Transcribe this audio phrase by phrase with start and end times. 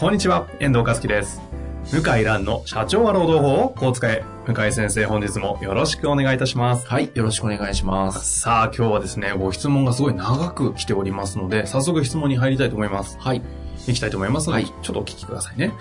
[0.00, 1.42] こんにちは、遠藤和樹です。
[1.92, 4.24] 向井蘭の社長は労働法をこう使え。
[4.46, 6.88] 向井先生、本日もよろしくお願いいたします。
[6.88, 8.40] はい、よろしくお願いします。
[8.40, 13.18] さあ、今日はですね、ご質問がすごい長く来ておりますので、早速質問に入りたいと思います。
[13.20, 13.42] はい。
[13.88, 15.74] いきたいと思いますので、はいちょっとお聞きくださいね。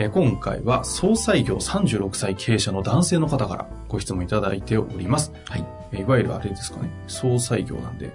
[0.00, 5.32] えー今回は、総裁業36歳経営者の男性の方からご質問いただいております。
[5.48, 5.64] はい。
[5.92, 8.10] えーいわゆるあれですかね、総裁業なんで、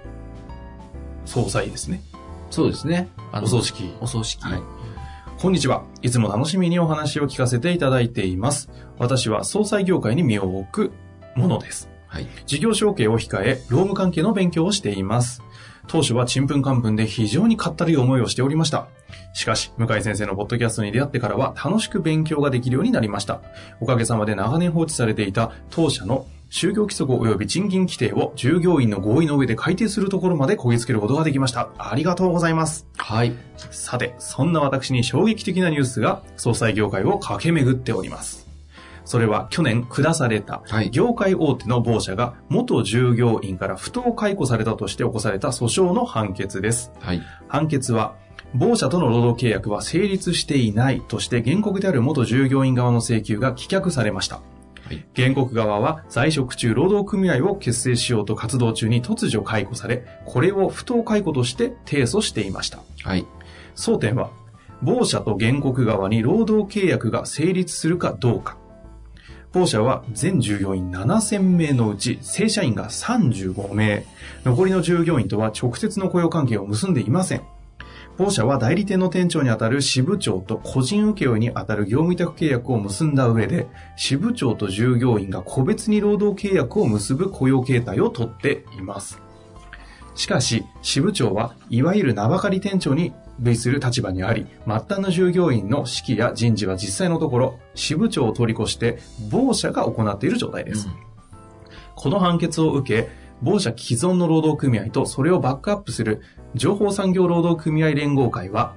[1.24, 2.02] 総裁ですね。
[2.50, 3.08] そうですね。
[3.32, 3.94] あお葬式。
[4.02, 4.44] お葬式。
[4.44, 4.75] はい
[5.38, 5.84] こんにちは。
[6.00, 8.70] いつも楽しみにお話を聞かせていただいています。
[8.98, 10.92] 私は総裁業界に身を置く
[11.36, 11.90] ものです。
[12.06, 12.26] はい。
[12.46, 15.42] 事業承継を控え、労務関係の勉強をしています。
[15.88, 18.88] 当初はちんぷんかんぷんで非常にかったるい思いをしておりました。
[19.34, 23.42] しかし、向井先生のポッドキャストに出会ってからは楽しく勉強ができるようになりました。
[23.80, 31.70] おかげさまで長年放置されていた当社の就業規則及び賃金規定を従業員の合意の上で改定するところまでこぎつけることができました。
[31.78, 32.86] ありがとうございます。
[32.96, 33.32] はい。
[33.70, 38.46] さて、そんな私に衝撃的なニュースが総裁業界を駆け巡っております。
[39.04, 46.92] それは去年下されたはい、業界大手の某社が元従業員から不当解雇されたとして起こされた訴訟の判決です。
[47.00, 47.22] はい。
[47.48, 48.16] 判決は、
[48.54, 54.40] 某社との労働契約は成立していないとして原告である元従業員側の請求が棄却されました。
[54.86, 62.78] はい原告側は在職中労働組合を結成しようと活動中に突如解雇され、これを不当解雇として提訴していました。
[63.02, 63.26] はい。
[63.74, 64.30] 争点は、
[64.82, 68.58] 某社と原告側に労働契約が成立するかどうか。
[69.52, 74.04] 某社は全従業員7000名のうち正社員が35名、
[74.44, 77.42] 残りの従業員とは直接の雇用関係を結んでいません。
[78.18, 83.66] 某社は代理店の店長にあたる支部長と個人請負にあたる業務委託契約を結んだ上で、
[83.96, 89.20] 支部長と従業員が個別に労働契約を結ぶ雇用形態をとっています。
[90.14, 98.98] しかし、支部長はいわゆる名ばかり店長に類する立場にあり、末端の従業員の指揮や人事は実際のところ、支部長を取り越して、
[99.30, 100.88] 某社が行っている状態です。
[101.94, 103.10] この判決を受け、
[103.42, 106.22] 某社既存の労働組合とそれをバックアップする
[106.54, 108.74] 情報産業労働組合連合会は、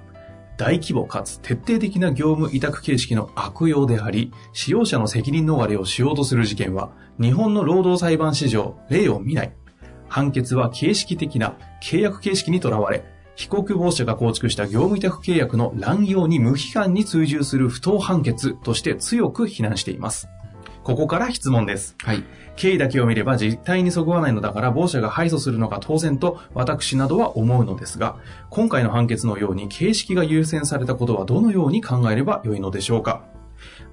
[0.58, 9.54] 大規模かつ徹底的な業務委託形式の悪用であり、使用者の責任逃れをしようとする事件は、日本の労働裁判史上例を見ない。
[10.10, 13.06] 判決は形式的な契約形式にとらわれ、
[13.36, 20.28] 被告防者が構築した業務委託契約の乱用に無批判に追従する不当判決として強く非難しています。
[20.90, 21.96] ここから質問です。
[22.00, 22.24] はい。
[22.56, 28.16] 経緯だけを見れば実態にそぐわないのだから、某社が敗訴するのが当然と私などは思うのですが、
[28.50, 33.22] 今回の判決のように形式が優先されたことはどのように考えればよいのでしょうか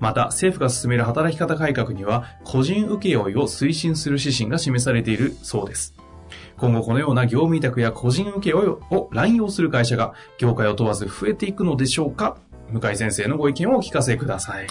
[0.01, 5.95] また、政府が進める働き方改革には、個人請負を推進する指針が示されているそうです。
[6.57, 12.39] 今後このような業務委託や個人請負を乱用する会社が業界を問わず増えていくのでしょうか
[12.71, 14.67] 向井先生のご意見をお聞かせください。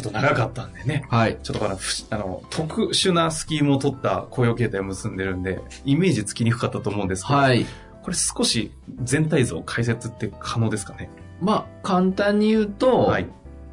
[0.00, 0.24] ちょはい。
[0.24, 1.04] っと長かったんでね。
[1.08, 1.38] はい。
[1.42, 7.66] ちょっとあの、特殊なスキームを取った雇用形態を結んでるんで、イメージつきにくかったと思うんですけど、はい。
[8.02, 8.72] これ少し
[9.02, 11.10] 全体像解説って可能ですかね？
[11.40, 13.26] まあ、簡単に言うと、はい。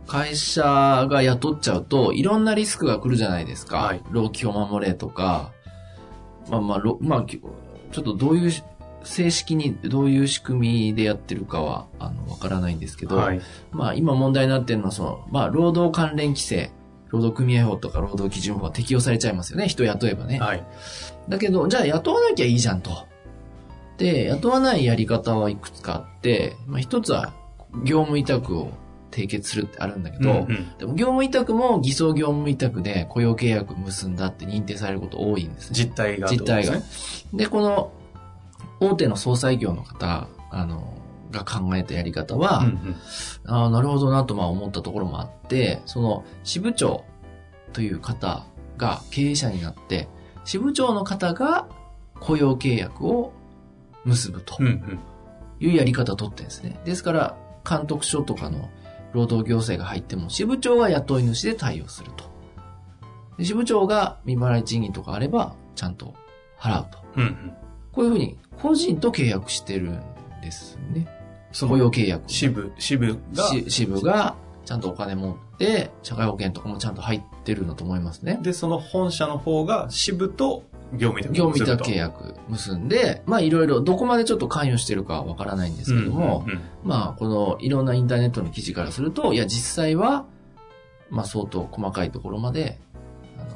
[0.05, 3.77] 会社が雇っちゃうと、いろんなリスクが来るじゃないですか。
[3.77, 5.51] はい労基を守れとか、
[6.49, 7.41] まあまあ、ろまあ、き
[7.91, 8.51] ちょっとどういう、
[9.07, 13.41] 正式にどういう仕組みでやってるかは、あの、わからないんですけど、はい。
[13.71, 16.71] まあ今問題になってるのはその、まあ労働関連規制、
[17.09, 19.67] 労働組合法とか労働基準法が適用されちゃいますよね。
[19.67, 20.39] 人雇えばね。
[20.39, 20.63] はい。
[21.29, 23.07] だけど、じゃあ雇わなきゃいいじゃんと。
[23.97, 27.33] で、雇わないやり方はいくつかあって、まあ一つは
[27.83, 28.71] 業務委託を
[29.11, 35.75] 締結するってあるんだけど、うんうんでも業務委託も偽装業務委託で雇用契約結んだって認定されること多いんですね。
[35.75, 36.83] 実態が、実態がね。
[37.33, 37.91] で、この
[38.79, 40.93] 大手の総裁業の方、あの、
[41.31, 42.95] が考えたやり方は、うんうん
[43.45, 47.03] ああ、なるほどなとまあ思ったところもあって、その支部長
[47.73, 48.45] という方
[48.77, 50.07] が経営者になって、
[50.45, 51.67] 支部長の方が
[52.19, 53.33] 雇用契約を
[54.05, 54.57] 結ぶと。
[55.59, 56.79] いうやり方を取ってるんですね。
[56.85, 57.37] ですから、
[57.67, 58.69] 監督署とかの
[59.13, 62.25] 労働行政が入っても、支部長が雇い主で対応すると。
[63.37, 66.13] で支部長が未払い賃金とかあれば、ちゃんと
[66.59, 66.99] 払うと。
[67.15, 67.53] うんうん。
[67.97, 70.01] こういうふうに個人と契約してるん
[70.43, 71.07] ですね。
[71.51, 72.29] そ雇用契約。
[72.29, 74.35] 支部、支部が、し支部が
[74.65, 78.37] ちゃんとお金持って、社会保険とかもちゃんと入ってるんだと思いますね。
[78.43, 80.61] で、その本社の方が支部と
[80.93, 90.27] 業務委託業務委託契約結んで、まあいろいろどこまでちょっと関与してるかわからないんですけども、うんうんうんまあこのいろんなインターネットの記事からすると、いや実際は、
[91.09, 92.79] まあ相当細かいところまで、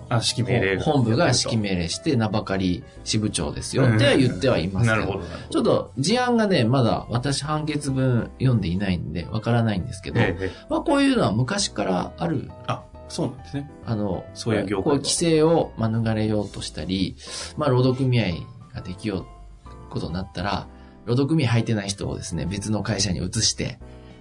[0.09, 5.25] あのあ、指揮命令本部が指揮命令して名ばかり支部長ですよっては言ってはいますけど、なるほど。
[5.49, 13.69] ちょっと事案がね、まだ私判決文読んでいないんでわからないんですけど、ええまあこういうのは昔からあるあ、そうなんですね。
[13.85, 17.17] あの、そういう業界こう規制を免れようとしたり、
[17.57, 18.31] まあ、労働組合
[18.73, 19.25] ができよ
[19.65, 20.67] うことになったら、
[21.05, 23.79] 労働組合入ってない人をですね、別の会社に移して、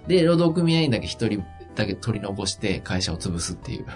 [0.08, 1.44] で、労働組合員だけ一人
[1.76, 3.86] だけ取り残して会社を潰すっていう。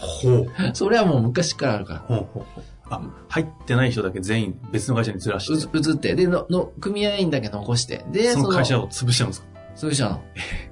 [0.00, 0.48] ほう。
[0.74, 2.00] それはもう昔からあるから。
[2.00, 2.44] ほうほう。
[2.88, 9.46] あ、入ってない人だけ全員別の会社にずらして、うず移って、でのの、組合員だけ残して、で、その会社を潰しちゃうんですか？
[9.76, 10.20] そういう人の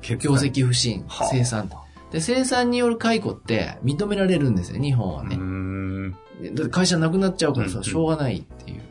[0.01, 1.71] 決業績不振は、あ生産。
[2.11, 5.37] で、生産による解雇って認められるんですよ、日本はね。
[5.37, 8.83] うって会社なくなっちゃうからさ、しょうがないっていう。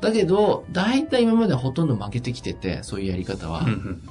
[0.00, 3.60] だけど、大体今まではほとんど負けてきてて、そういうやり方は。
[3.60, 4.02] うんうん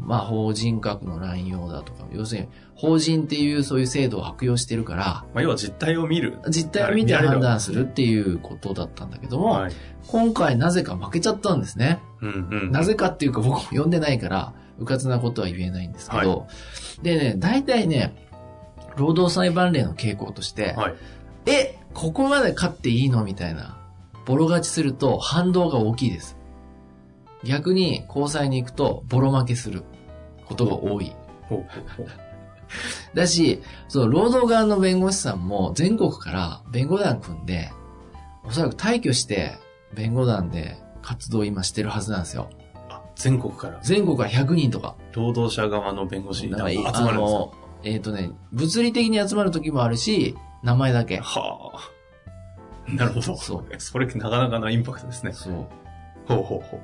[0.00, 6.38] まあ、法人格の乱用だとか、要するに、法人っていうそういう制度を悪用してるから、まあ、要は実態を見る。
[6.48, 9.72] 実態を見て判断するっていうことだったんだけども、はい。
[10.06, 12.00] 今回なぜか負けちゃったんですね。
[12.20, 12.72] うんうん。
[12.72, 16.46] なぜかっていうか僕も読んでないから、うかつなことは言えないんですけど、
[17.02, 18.14] でね、大体ね、
[18.96, 20.94] 労働裁判例の傾向として、はい。
[21.46, 23.24] え、ここまで勝っていいの？
[23.24, 23.76] みたいな。
[24.24, 26.37] ボロ勝ちすると反動が大きいです。
[27.44, 29.84] 逆に交際に行くとボロ負けする
[30.46, 31.14] ことが多い。
[31.48, 32.06] ほうほうほう。
[33.14, 37.70] だし、その労働側の弁護士さんも全国から弁護団組んで、
[38.44, 39.52] おそらく退去して
[39.94, 42.50] 弁護団で活動を今してるはずなんですよ。
[42.90, 43.78] あ、全国から。
[43.82, 44.96] 全国から100人とか。
[45.14, 47.48] 労働者側の弁護士が集まるんですか？
[47.84, 51.18] えっ、とね、物理的に集まる時もあるし、名前だけ。
[51.18, 52.92] はあ。
[52.92, 53.36] なるほど。
[53.36, 53.64] そう。
[53.78, 55.32] それなかなかなインパクトですね。
[55.32, 55.54] そう。
[56.26, 56.80] ほうほうほう。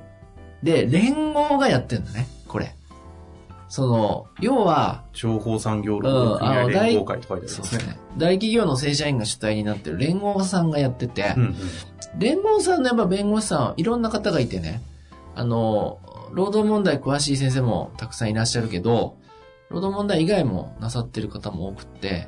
[0.65, 2.73] で、連合がやってんだね、これ。
[3.69, 7.99] その、要は、情報産業労働組合連合会と書いてありすね。
[8.17, 11.55] 大企業の正社員が主体になってる連合さんがやってて、うんうん。
[12.17, 14.81] 連合さんのやっぱ弁護士さん、いろんな方がいてね、
[15.35, 15.99] あの、
[16.31, 19.17] 労働問題詳しい先生もたくさんいらっしゃるけど、
[19.69, 22.27] 労働問題以外もなさってる方も多くって、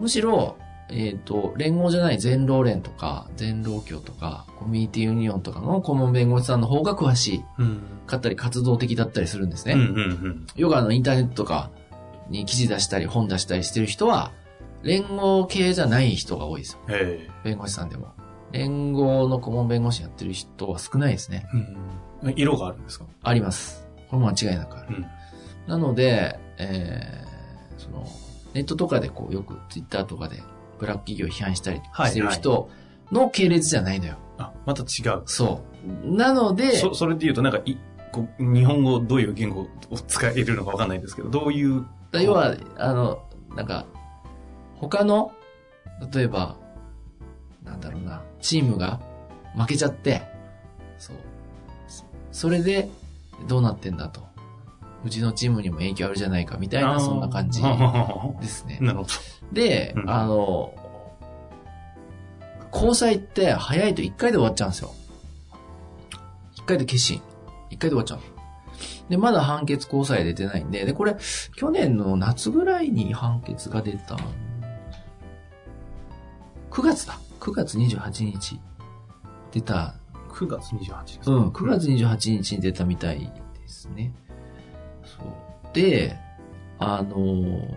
[0.00, 0.56] むしろ、
[0.92, 7.82] えっ、と、連合じゃない全労連とか、全労協とか、コミュニティユニオンとかの顧問弁護士さんの方が詳しいうん。
[8.06, 9.74] かったり活動的だったりするんですね。
[9.74, 10.46] うんうんうん。
[10.56, 11.70] 要はあのインターネットとか
[12.28, 14.32] に記事出したり本出したりしてる人は、
[14.82, 16.80] 連合系じゃない人が多いですよ。
[16.88, 18.08] え弁護士さんでも。
[18.52, 21.46] 連合の顧問弁護士やってる人は少ないですね。
[22.24, 22.34] えうん。
[22.36, 23.04] 色があるんですか？
[23.22, 23.86] あります。
[24.10, 24.96] これも間違いなくある。
[24.96, 25.06] うん。
[25.68, 28.04] なので、えー、その、
[28.54, 30.42] ネットとかでこうよくツイッターとかで
[30.80, 32.70] ブラック企業を批判したりはいしてる人
[33.12, 34.16] の系列じゃないのよ。
[34.38, 35.22] あ、また違う。
[35.26, 36.16] そう。
[36.16, 37.76] なので、そ、それで言うとなんかい、
[38.12, 43.22] こう日本語どういう言語を使えるのかわかんないですけど、どういう、要は、あの、
[43.54, 43.84] なんか、
[44.76, 45.32] 他の、
[46.12, 46.56] 例えば、
[47.64, 49.00] なんだろうな、チームが
[49.56, 50.22] 負けちゃって、
[50.98, 51.16] そう。
[51.86, 52.88] そそれで、
[53.48, 54.30] どうなってんだと。
[55.04, 58.78] うちのチームにも影響あるじゃないか、みたいな、そんな感じなですね。
[58.82, 59.08] るほど。
[59.52, 60.74] で、うんあの、
[62.72, 64.94] 交際って早いと1回で終わっちゃうんですよ。
[66.56, 67.20] 1回で決心。
[67.70, 68.24] 1回で終わっちゃうの。
[69.08, 71.16] で、まだ判決交際出てないんで、で、これ、
[71.56, 74.16] 去年の夏ぐらいに判決が出た。
[76.70, 77.18] 9月だ。
[77.40, 78.60] 9月28日。
[79.50, 79.96] 出た。
[80.28, 81.30] 9月28日。
[81.30, 84.12] うん、9月28日に出たみたいですね。
[85.04, 85.74] そう。
[85.74, 86.16] で、
[86.78, 87.74] あのー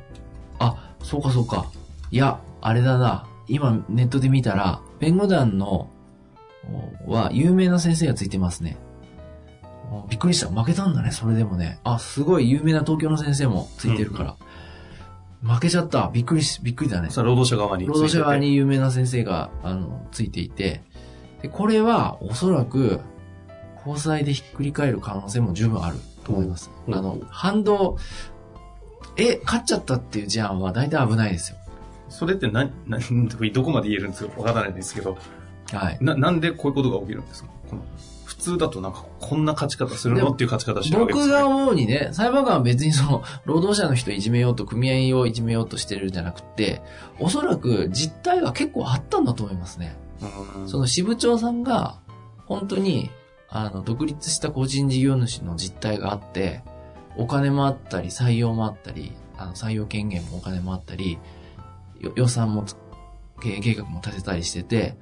[0.60, 1.68] あ、そうかそうか。
[2.12, 3.28] いや、あれだな。
[3.48, 5.90] 今ネットで見たら、弁護団の、
[7.06, 8.78] おは有名な先生がついてますね。
[9.92, 10.50] おびっくりした。
[10.50, 11.80] 負けたんだね、それでもね。
[11.84, 14.36] あ、すごい有名な東京の先生もついてるから。
[15.44, 16.10] 負けちゃった。
[16.14, 17.10] びっくりし、びっくりだね。
[17.10, 17.86] それは労働者側に。
[17.86, 20.82] 労働者側に有名な先生が、あの、ついていて、
[21.42, 23.02] でこれはおそらく、
[23.86, 26.72] 交際でひっくり返る可能性も十分あると思います。
[26.88, 27.98] うんあの、反動、
[29.18, 31.58] え、勝っちゃったっていう事案は大体危ないですよ。
[32.10, 33.02] それって何、何、
[33.52, 34.42] どこまで言えるんですか？
[34.42, 35.18] わからないんですけど、
[35.72, 35.98] はい。
[36.02, 37.50] な、なんでこういうことが起きるんですか？
[37.70, 37.82] この
[38.26, 40.30] 普通だとなんか、こんな勝ち方するの？
[40.32, 41.62] っていう勝ち方してるわけですよ、僕がね。
[41.64, 46.82] 思うにね、裁判官は別にその、 労働者の人をいじめようと、組合員をいじめようとしてるんじゃなくて、
[47.20, 49.96] おそらく実態が結構あったんだと思いますね。
[50.58, 51.98] うんその支部長さんが、
[52.46, 53.10] 本当に、
[53.50, 56.64] あの、独立した個人事業主の実態があって、
[57.18, 61.20] お金もあったり、採用もあったり、あの、採用権限もお金もあったり、
[62.00, 62.76] よ予算もつ、
[63.42, 64.98] 経営計画も立てたりしてて、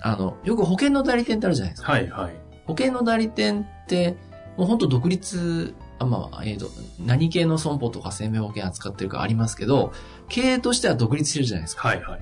[0.00, 1.92] あの、よく保険の代理店ってあるじゃないですか。
[1.92, 2.34] はいはい。
[2.66, 4.16] 保険の代理店って、
[4.56, 6.68] もう本当独立、あまあ、えっ、と、
[6.98, 9.92] 何系の損保とか生命保険扱ってるかありますけど、
[10.28, 11.88] 経営としては独立してるじゃないですか。
[11.88, 12.20] はいはいはい。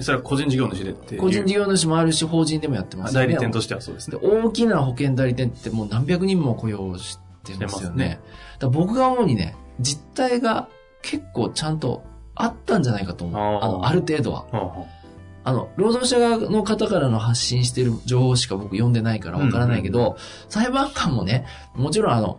[0.00, 1.16] それは個人事業主でって。
[1.16, 3.26] 個人事業主もあるし、法人でもやってますよね。
[3.26, 4.22] 代理店としてはそうですでね。
[4.22, 8.20] 大きな保険代理店ってもう何百人も雇用してますよね。
[8.60, 10.68] ね僕が思うにね、実態が
[11.02, 12.02] 結構ちゃんと
[12.34, 13.40] あったんじゃないかと思う。
[13.62, 14.42] あの、ある程度は。
[14.44, 14.86] はあは
[15.44, 20.16] あの、労働者側の方からの発信している情報しか僕読んでないからわからないけど、
[20.48, 22.38] 裁判官もね、もちろんあの、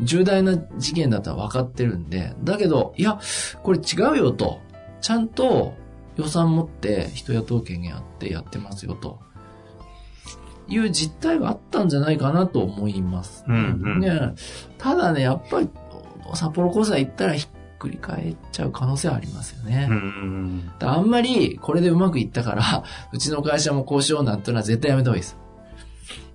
[0.00, 3.18] 重大な事件だったら分かってるんで、だけど、いや、
[3.62, 4.60] これ違うよと、
[5.00, 5.74] ちゃんと
[6.16, 9.18] 予算持って人雇う権限あってやってますよと、
[10.68, 13.44] いう実態があったんじゃないかなと思います。
[13.46, 14.34] うんうんね、
[14.78, 15.68] ただね、やっぱり
[16.34, 19.86] 札幌高裁行ったらひっくり返っちゃう可能性はありますよね。
[19.88, 25.36] うんうんあんまりこれでうまくいったから、うちの会社もこうしようなんてのは絶対やめた方がいいです。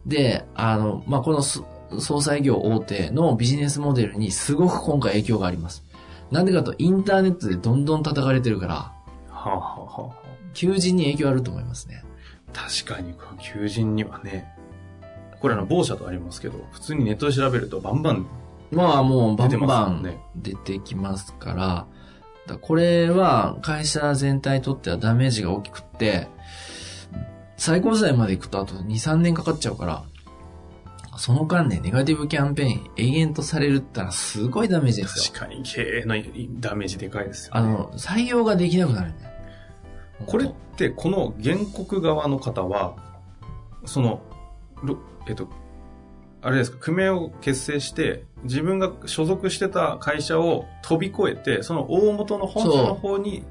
[0.06, 1.66] で、あの、まあ、このそ
[2.00, 5.84] 総裁業大手のビジネスモデルにすごく今回影響があります。
[6.32, 8.96] なんでかとインターネットでどんどん叩かれてるから、は
[9.30, 9.56] あは
[9.98, 10.22] あはあ
[10.54, 12.04] 求人に影響あると思いますね。
[12.54, 14.54] 確かに、求人にはね、
[15.40, 18.28] これあの、某社とありますけど、普通にネットで調べるとバンバン、
[18.72, 21.88] まあもうバンバン出てきますから、だか
[22.48, 26.28] らこれは会社全体にとってはダメージが大きくって、
[27.58, 30.04] 最高裁まで行くとあと2、3年かかっちゃうから、
[31.18, 35.34] その間ね、ネガティブキャンペーン永遠とされるったらすごいダメージですよ。
[35.34, 36.16] 確かに経営の
[36.60, 37.60] ダメージでかいですよ、ね。
[37.60, 39.31] あの、採用ができなくなるね。
[40.26, 42.96] これって、この原告側の方は、
[43.86, 44.22] その、
[44.84, 44.98] ろ
[45.28, 45.48] えっと、
[46.42, 53.44] あれですか、組合を結成して、自分が所属してた会社を飛び越えて、その大元の本社の方に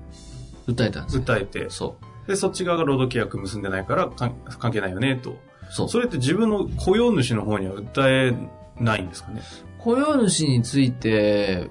[0.67, 1.23] 訴えたんですよ。
[1.23, 2.29] 訴えて、そう。
[2.29, 5.37] で、そっち側が労働契約結んでないからか関係ないよね、と。
[5.71, 5.89] そう。
[5.89, 8.35] それって自分の雇用主の方には訴え
[8.83, 9.43] ないんですかね？
[9.79, 11.71] 雇用主について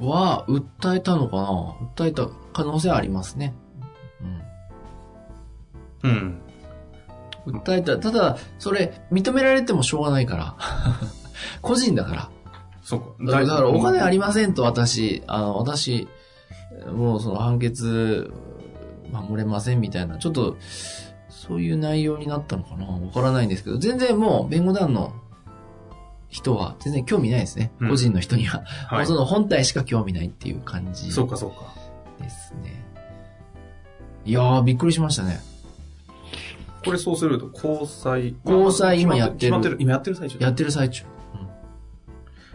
[0.00, 1.76] は、訴えたのかな？
[1.94, 3.54] 訴えた可能性はありますね。
[6.02, 6.10] うん。
[6.10, 6.42] うん。
[7.46, 7.98] 訴えた。
[7.98, 10.56] ただ、それ、認められてもしょうがないから。
[11.62, 12.30] 個人だから。
[12.82, 13.06] そうか。
[13.38, 16.08] だから、お金ありりませんと、私、あの、私、
[16.92, 18.32] もうその判決、
[19.10, 20.56] 守れませんみたいな、ちょっと、
[21.28, 22.86] そういう内容になったのかな？
[22.86, 25.12] わからないんですけど、全然もう、弁護団の
[26.28, 27.72] 人は、全然興味ないですね。
[27.80, 28.62] うん個人の人には。
[28.88, 29.14] はいもうそ。
[29.14, 31.74] の本体しか興味ないっていう感じそうか、そうか。
[32.22, 32.84] ですね。
[34.24, 35.40] いやー、びっくりしましたね。
[36.84, 38.34] これそうすると、交際。
[38.44, 39.76] 交際今やってる決まってる。
[39.80, 41.04] 今やってる最中やってる最中。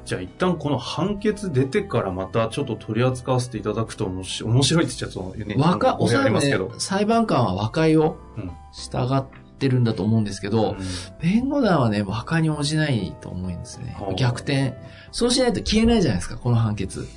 [0.03, 9.23] じゃあ一旦この判決出てからまたちょっと取り扱わせていただくと面白い面白いって言っちゃうとね、若、おおそらくますけど。、裁判官は和解をうん従っ
[9.61, 10.75] てるんだと思うんですけど、
[11.21, 14.13] 弁護団はね、和解に応じないと思うんですねはあ。
[14.15, 14.73] 逆転。
[15.11, 17.07] そうしないと消えないじゃないですか、この判決。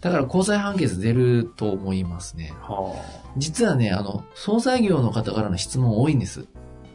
[0.00, 2.52] だから交際判決出ると思いますね。
[2.60, 2.94] は
[3.36, 6.46] 実はね、あの、総裁業の方からの質問多いんです。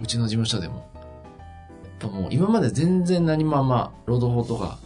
[0.02, 0.90] うちの事務所でも。
[2.00, 4.78] やっぱもう今まで全然何もあんま、労働法とか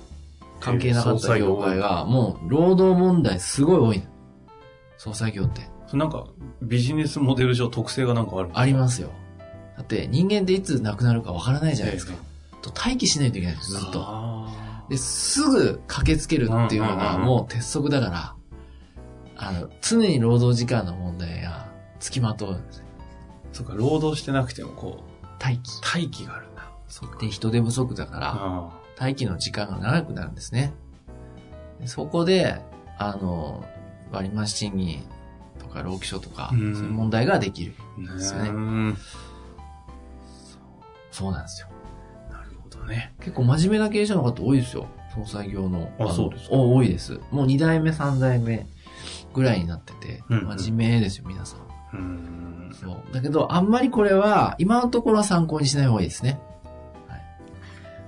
[0.60, 4.06] 関係なかった業界が、もう労働問題すごい多いの。
[4.98, 5.62] 総裁業って。
[5.92, 5.98] あ。
[5.98, 6.26] なんか、
[6.62, 9.10] ビジネスモデル上特性がなんかあるありますよ。
[9.88, 12.14] だって人間っていつ亡くなるかわからないじゃないですか。
[12.62, 14.04] と待機しないといけないんです、ずっと。
[14.04, 18.36] あで、すぐ駆けつけるっていうのがもう鉄則だから、
[19.38, 21.68] あの、常に労働時間の問題が
[22.00, 22.84] 付きまとうんです
[23.54, 25.82] そうか、労働してなくてもこう、待機。
[25.82, 26.70] 待機があるんだ。
[26.88, 27.18] そうか。
[27.20, 30.74] で、人手不足だから、あ待機の時間が長くなるんですね。
[31.80, 32.60] でそこで、
[32.98, 33.64] あの、
[34.12, 35.04] 割増賃金
[35.60, 37.76] とか労基署とか、そううんいう問題ができる。
[38.10, 38.14] あ。
[38.18, 38.98] ですよねうん
[41.16, 41.70] そうなんですよ。
[42.30, 43.14] なるほどね。
[43.20, 44.88] 結構真面目な経営者の方多いですよ。
[45.16, 45.90] 総裁業の。
[45.98, 47.20] のあそうですかお多いです。
[47.32, 48.68] もう2代目、3代目
[49.34, 51.60] ぐらいになってて、真面目ですよ、皆さん。
[51.94, 52.76] うん。
[52.78, 53.14] そう。
[53.14, 56.38] だけど、あんまりこれは、今のところは参考にしない方がいいですね。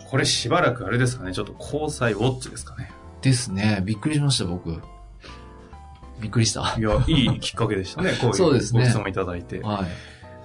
[0.09, 2.91] これしばらくあれですかね、ちょっと交際ウォッチですかね。
[3.21, 3.81] ですね。
[3.85, 4.81] びっくりしました、僕。
[6.19, 6.75] びっくりした。
[6.77, 9.59] いや、いいきっかけでしたね、こういうそうですねご質問いただいて。
[9.59, 9.85] はい。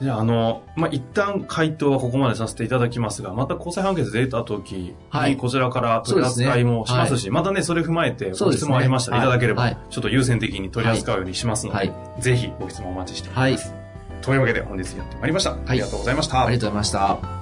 [0.00, 11.92] じゃあ、あの、まあ、一旦回答はここまでさせていただきますが、また交際判決出た時はいにこちらから取り扱いもしますし、またね、それ踏まえてご質問ありましたらいただければ、はいちょっと優先的に取り扱うようにしますので、はい。
[12.18, 13.74] ぜひご質問お待ちしております。
[14.22, 15.56] というわけで本日やってまいりました。
[15.66, 16.46] ありがとうございました。
[16.46, 17.41] ありがとうございました。